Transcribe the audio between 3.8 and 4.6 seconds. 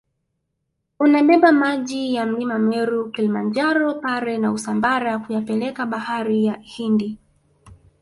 pare na